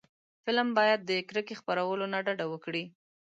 [0.43, 2.83] فلم باید د کرکې خپرولو نه ډډه وکړي